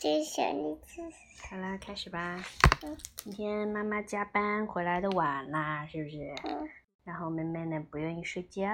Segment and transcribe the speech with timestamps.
[0.00, 1.02] 这是小栗子。
[1.50, 2.40] 好啦，开始吧。
[2.84, 6.32] 嗯今天妈妈加班回来的晚啦，是不是？
[6.44, 6.68] 嗯，
[7.02, 8.70] 然后妹妹呢不愿意睡觉，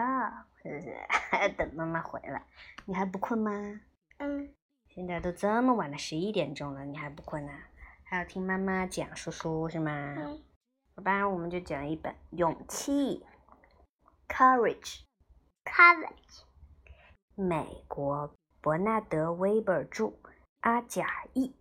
[0.62, 0.94] 是不是？
[1.30, 2.44] 还 要等妈妈回来。
[2.84, 3.50] 你还不困吗？
[4.18, 4.52] 嗯，
[4.90, 7.68] 现在都这么晚了，十一点钟了，你还不困啊？
[8.04, 10.14] 还要听妈妈讲书书是吗？
[10.18, 10.42] 嗯，
[10.94, 13.24] 好吧，我们就讲一本《勇气》
[15.64, 16.42] （Courage），，courage，
[17.34, 20.12] 美国伯纳德·威伯著，
[20.64, 21.54] 阿甲译。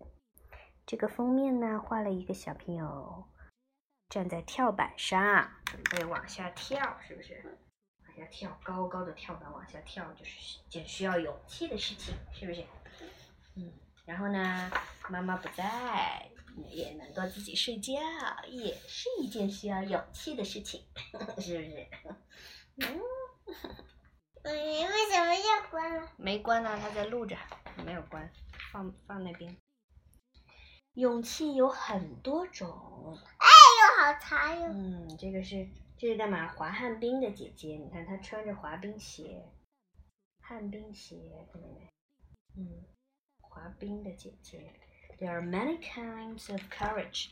[0.86, 3.26] 这个封面呢，画了一个小朋友
[4.08, 7.44] 站在跳板上，准备往下跳，是不是？
[8.06, 12.64] 往下跳，高高的跳板往下跳，就是件需要勇气的事情，是不是？
[13.58, 13.74] 嗯。
[14.06, 14.72] 然后呢，
[15.10, 16.30] 妈妈不在，
[16.70, 18.00] 也能够自己睡觉，
[18.48, 20.82] 也是一件需要勇气的事情，
[21.40, 21.88] 是不是？
[22.78, 23.02] 嗯。
[24.44, 26.10] 嗯，你为什么要关了？
[26.16, 27.36] 没关啊，它在录着，
[27.86, 28.30] 没有关，
[28.74, 29.56] 放放那边。
[30.96, 34.68] 勇气有很多种，又好长哟。
[34.74, 36.48] 嗯，这个是这是干嘛？
[36.48, 39.46] 滑旱冰的姐姐，你看她穿着滑冰鞋，
[40.42, 41.88] 旱冰鞋，看见没？
[42.58, 42.84] 嗯，
[43.42, 44.74] 滑冰的姐姐。
[45.20, 47.28] There are many kinds of courage，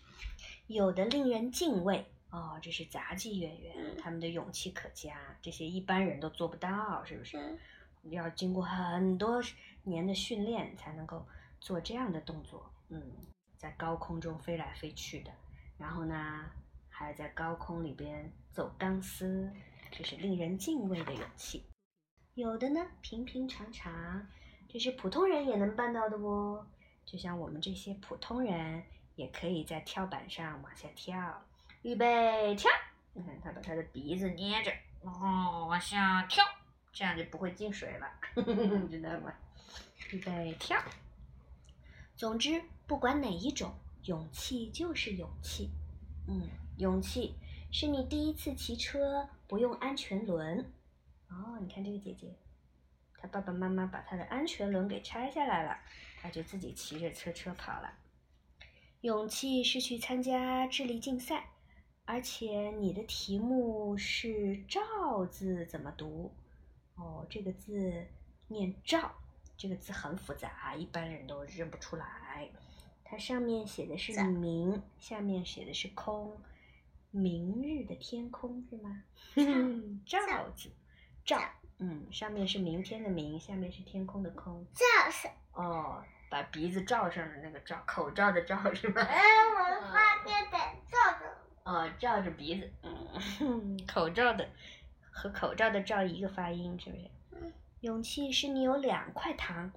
[0.67, 7.38] 有的令人敬畏哦，这是杂技演员，他们的勇气可嘉，这些一般人都做不到，是不是？
[7.39, 7.58] 嗯
[8.09, 9.39] 要经过很多
[9.84, 11.26] 年的训练才能够
[11.60, 12.72] 做这样的动作。
[12.90, 13.02] 嗯，
[13.58, 15.32] 在高空中飞来飞去的，
[15.78, 16.46] 然后呢，
[16.90, 19.52] 还在高空里边走钢丝，
[19.92, 21.66] 这是令人敬畏的勇气。
[22.34, 24.28] 有的呢，平平常常，
[24.70, 26.66] 这是普通人也能办到的哦。
[27.06, 28.84] 就像我们这些普通人，
[29.16, 31.42] 也可以在跳板上往下跳。
[31.82, 32.70] 预备跳！
[33.14, 34.72] 你看他把他的鼻子捏着，
[35.02, 36.44] 哦，往下跳。
[36.94, 39.34] 这样就不会进水了， 知道吗？
[40.11, 40.81] 预备跳。
[42.16, 43.73] 总之，不管哪一种，
[44.05, 45.69] 勇气就是勇气。
[46.28, 46.47] 嗯，
[46.78, 47.33] 勇气
[47.72, 50.59] 是你第一次骑车不用安全轮。
[51.29, 52.35] 哦，你看这个姐姐，
[53.18, 55.78] 她爸爸妈妈把她的安全轮给拆下来了，
[56.22, 57.94] 她就自己骑着车车跑了。
[59.01, 61.50] 勇气是去参加智力竞赛，
[62.06, 66.31] 而且你的题目是“照”字怎么读？
[66.96, 68.06] 哦，这个字
[68.47, 69.12] 念“照”，
[69.61, 72.49] 这个字很复杂，一般人都认不出来。
[73.03, 76.35] 它上面写的是“明”，下面写的是“空”，
[77.11, 79.03] 明日的天空是吗？
[80.03, 80.17] 照
[80.55, 80.72] 字，
[81.23, 81.39] 照，
[81.77, 84.66] 嗯，上面是明天的明，下面是天空的空。
[84.73, 85.27] 照是。
[85.53, 89.03] 哦，把鼻子罩上的那个罩，口罩的罩是吗？
[89.03, 90.57] 嗯，我发现的
[90.89, 91.38] 罩着。
[91.66, 94.49] 哦，罩着鼻子，嗯， 口罩的。
[95.11, 97.03] 和口罩的“罩”一个发音，是不是？
[97.81, 97.86] 嗯。
[97.86, 99.72] 勇气是你有两块糖，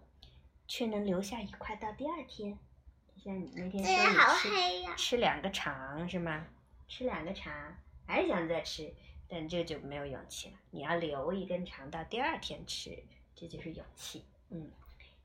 [0.66, 2.58] 却能留下一块到第二天。
[3.06, 6.46] 就像你那天说你黑呀吃吃两个肠是吗？
[6.86, 7.52] 吃两个肠，
[8.06, 8.92] 还想再吃，
[9.26, 10.54] 但这就没有勇气了。
[10.70, 13.02] 你要留一根肠到第二天吃，
[13.34, 14.24] 这就是勇气。
[14.50, 14.70] 嗯，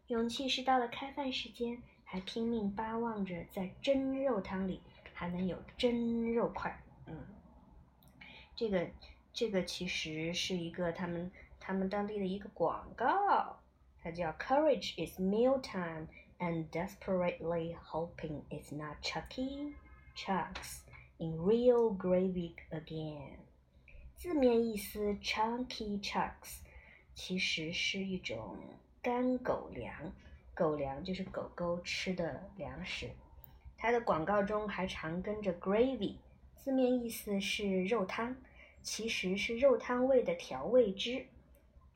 [0.07, 4.81] 勇气是到了开饭时间，还拼命巴望着在蒸肉汤里
[5.13, 6.81] 还能有蒸肉块。
[7.07, 7.28] 嗯，
[8.56, 8.88] 这个。
[9.31, 11.31] 这个其实是一个他们
[11.69, 13.59] 他们当地的一个广告，
[14.02, 16.07] 它叫 “Courage is mealtime
[16.40, 19.75] and desperately hoping it's not Chucky
[20.16, 20.80] Chucks
[21.19, 23.35] in real gravy again”。
[24.16, 26.62] 字面意思，Chunky Chucks
[27.13, 28.57] 其实是一种
[29.03, 30.12] 干狗粮，
[30.56, 33.12] 狗粮就是狗狗吃的粮食。
[33.78, 36.16] 它的广告中还常跟着 gravy，
[36.56, 38.36] 字面意思是肉汤。
[38.81, 41.28] 其实是肉汤味的调味汁。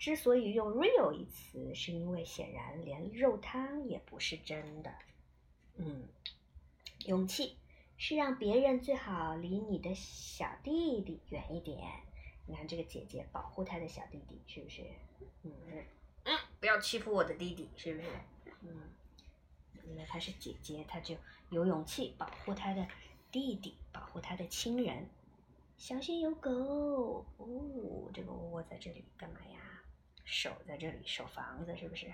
[0.04, 4.94] 之所以用 “real” 一词，是因为显然连肉汤也不是真的。
[5.78, 6.10] 嗯，
[7.06, 7.56] 勇气
[7.96, 11.80] 是让别人最好离你的小弟弟远一点。
[12.46, 14.82] 你看这个姐姐保护她的小弟弟，是不是？
[15.44, 15.54] 嗯
[16.26, 18.10] 嗯，不要欺负我的弟弟，是不是？
[18.64, 18.90] 嗯，
[19.88, 21.16] 因为她是姐姐，她就
[21.50, 22.86] 有勇气保护她的
[23.32, 25.08] 弟弟，保护她的亲人。
[25.78, 28.12] 小心有狗哦！
[28.14, 29.62] 这个窝窝在这里干嘛呀？
[30.24, 32.12] 守在这里守房子是不是？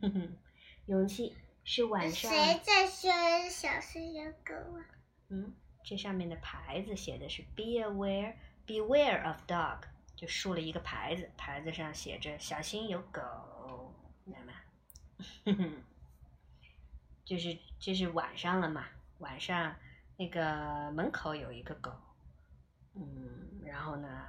[0.86, 2.30] 勇气是晚上。
[2.30, 3.10] 谁在说
[3.48, 4.84] 小心有狗啊？
[5.28, 5.54] 嗯，
[5.84, 8.34] 这上面的牌子写的是 “Be aware,
[8.66, 9.80] beware of dog”，
[10.16, 13.94] 就竖了一个牌子，牌子上写着“小心有狗”，
[14.24, 14.54] 明白吗？
[17.24, 18.86] 就是就是晚上了嘛，
[19.18, 19.76] 晚上
[20.16, 21.92] 那个门口有一个狗。
[22.94, 24.26] 嗯，然后呢？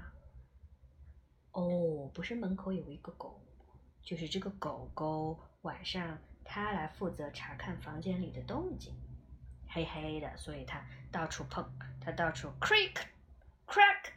[1.54, 3.40] 哦，不是门口有一个狗，
[4.02, 8.94] 就是这个狗狗晚上它来负责查看房间里的动静。
[9.70, 11.64] 黑黑的，所以它到处碰，
[12.00, 12.94] 它到处 creak、
[13.68, 14.12] crack、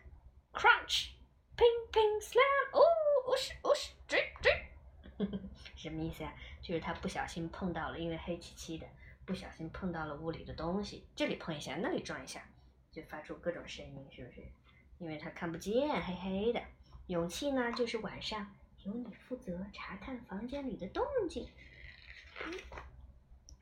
[0.53, 1.09] crunch、
[1.57, 2.81] ping ping slam，哦，
[3.27, 4.53] 哦是哦是，追追，
[5.77, 6.35] 什么意思啊？
[6.61, 8.87] 就是他不小心碰到了，因为黑漆漆的，
[9.25, 12.43] 不小心碰到了屋里的东西，这里碰一下，那里撞一下，
[12.93, 14.43] 就发出各种声音，是不是？
[14.99, 16.61] 因为他看不见，黑黑的。
[17.09, 21.47] 勇气呢，就是晚上由你负责查看房间里的动静。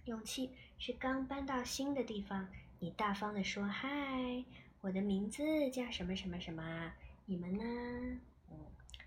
[0.07, 2.49] 勇气是刚搬到新的地方，
[2.79, 4.45] 你大方的说：“嗨，
[4.81, 6.93] 我的名字叫什么什么什么，
[7.27, 8.21] 你们呢？”，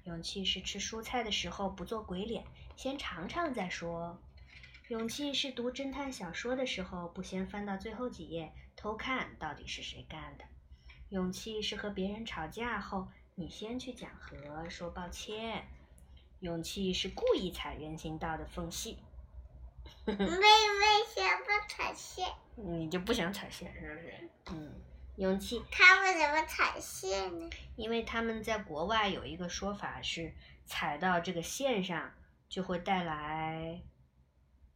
[0.05, 2.45] 勇气是吃蔬菜的时候不做鬼脸，
[2.75, 4.21] 先尝尝再说。
[4.89, 10.45] 勇气是读侦探小说的时候不先翻到最后几页偷看到底是谁干的。
[11.09, 13.07] 勇气是和别人吵架后。
[13.39, 15.67] 你先去讲和，说抱歉。
[16.39, 18.97] 勇气是故意踩人行道的缝隙。
[20.07, 20.25] 妹妹
[21.15, 22.27] 想不踩线。
[22.55, 24.29] 你就不想踩线是不是？
[24.47, 24.73] 嗯。
[25.17, 25.63] 勇气。
[25.71, 27.47] 他为什么踩线呢？
[27.75, 30.33] 因为他们在国外有一个说法是，
[30.65, 32.11] 踩到这个线上
[32.49, 33.83] 就会带来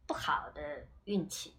[0.06, 1.56] 不好的运气，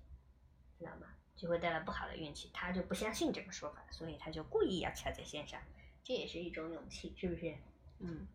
[0.80, 1.08] 知道吗？
[1.36, 2.50] 就会带来不好的运气。
[2.54, 5.60] 他就不相信这个说法，所以他就故意要踩在线上。
[6.04, 7.56] 这也是一种勇气，是不是？
[8.00, 8.28] 嗯，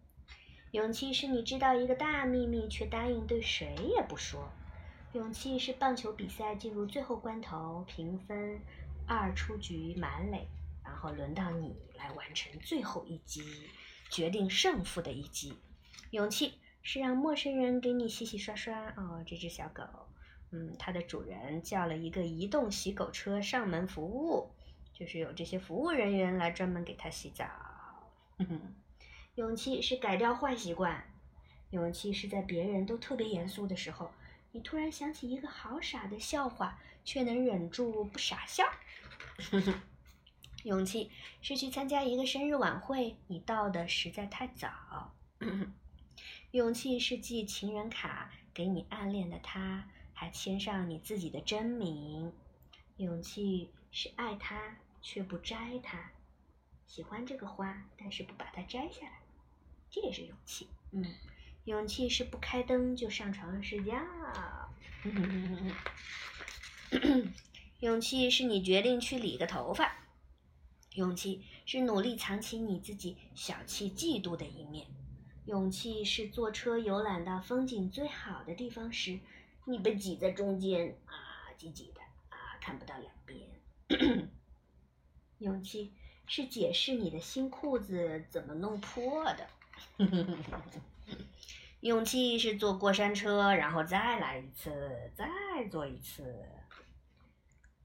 [0.70, 4.50] 勇气是你知道一个大秘密，却答应对谁也不说。
[5.12, 8.58] 勇气是棒球比赛进入最后关头，评分
[9.06, 10.46] 二出局满垒，
[10.82, 13.42] 然后轮到你来完成最后一击，
[14.10, 15.54] 决定胜负的一击。
[16.10, 18.88] 勇气是让陌生人给你洗洗刷刷。
[18.96, 19.82] 哦，这只小狗，
[20.52, 24.50] 嗯，它的主人叫了一个移动洗狗车上门服务。
[24.98, 27.46] 就是有这些服务人员来专门给他洗澡。
[29.36, 31.04] 勇气是改掉坏习惯。
[31.70, 34.10] 勇气是在别人都特别严肃的时候，
[34.50, 38.64] 你突然想起一个好傻的笑话，却能忍住不傻笑。
[40.64, 45.14] 勇气是去参加一个生日晚会，你到的实在太早。
[46.50, 52.32] 勇气是寄情人卡给你暗恋的他，还签上你自己的真名。
[52.96, 54.78] 勇气是爱他。
[55.08, 56.10] 却不摘它，
[56.86, 59.22] 喜欢这个花，但是不把它摘下来，
[59.90, 60.68] 这也是勇气。
[60.90, 61.02] 嗯，
[61.64, 63.96] 勇气是不开灯就上床睡觉。
[67.80, 69.96] 勇气是你决定去理个头发。
[70.92, 74.86] 勇气是努力藏起你自己小气、嫉妒的一面。
[75.46, 79.18] 勇气是坐车游览到风景最好的地方时，
[79.64, 83.47] 你被挤在中间啊，挤挤的啊，看不到两边。
[85.38, 85.92] 勇气
[86.26, 89.48] 是解释你的新裤子怎么弄破的。
[91.80, 95.28] 勇气是坐过山车，然后再来一次，再
[95.70, 96.44] 坐一次。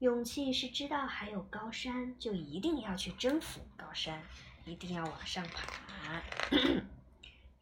[0.00, 4.22] 勇气是知道还有高山，就一定要去征服高山，
[4.66, 6.20] 一定要往上爬。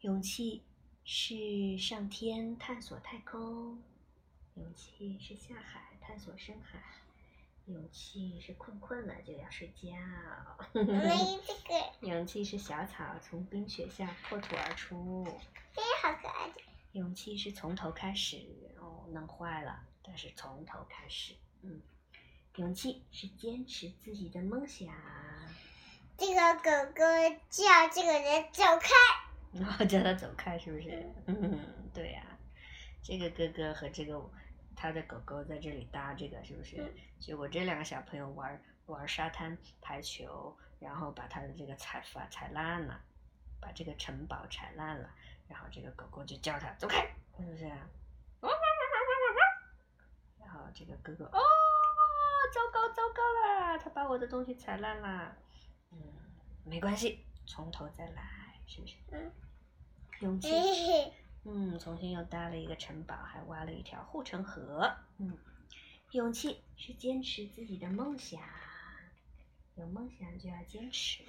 [0.01, 0.63] 勇气
[1.05, 3.81] 是上天探索太空，
[4.55, 6.81] 勇气是下海探索深海。
[7.65, 9.89] 勇气是困困了就要睡觉。
[10.73, 10.83] 没
[11.47, 12.07] 这个。
[12.07, 15.25] 勇气是小草从冰雪下破土而出。
[15.73, 16.51] 这好可爱。
[16.91, 18.45] 勇气是从头开始，
[18.79, 21.81] 哦，弄坏了，但是从头开始，嗯。
[22.57, 24.93] 勇气是坚持自己的梦想。
[26.17, 27.03] 这个狗狗
[27.49, 28.89] 叫这个人走开。
[29.53, 31.09] 然后叫他走开，是不是？
[31.27, 31.59] 嗯，
[31.93, 32.25] 对呀。
[33.01, 34.29] 这个哥哥和这个。
[34.83, 36.93] 他的狗狗在这里搭这个是不是？
[37.17, 43.01] 结果这两个小朋友玩玩沙滩排球，然后把他的这个踩发踩烂了，
[43.61, 45.09] 把这个城堡踩烂了，
[45.47, 47.63] 然后这个狗狗就叫他走开，是不是？
[50.37, 51.39] 然后这个哥哥哦，
[52.53, 55.33] 糟糕糟糕了，他把我的东西踩烂了。
[55.93, 55.97] 嗯，
[56.65, 58.95] 没关系，从头再来，是不是？
[59.11, 59.31] 嗯。
[60.19, 60.49] 勇气。
[61.45, 64.95] 嗯，重新又搭了一个城堡，还挖了一条护城河。
[65.17, 65.37] 嗯，
[66.11, 68.41] 勇气是坚持自己的梦想，
[69.75, 71.23] 有梦想就要坚持。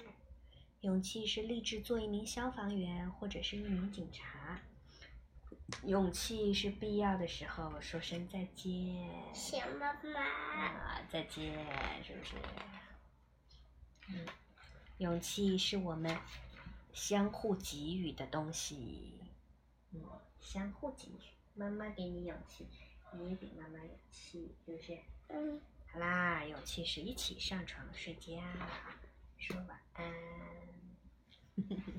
[0.81, 4.61] 勇气是立志做一名消防员或者是一名警察。
[5.83, 9.09] 勇气是必要的时候说声再见。
[9.33, 10.21] 小妈妈。
[10.21, 11.57] 啊，再见，
[12.03, 12.35] 是不是？
[14.09, 14.25] 嗯，
[14.99, 16.15] 勇气是我们
[16.93, 19.24] 相互给予的东西。
[20.39, 22.67] 相互给予，妈妈给你勇气，
[23.13, 24.97] 你也给妈妈勇气，是不是？
[25.29, 25.61] 嗯。
[25.91, 28.41] 好啦，勇气是一起上床睡觉，
[29.37, 30.13] 说晚安。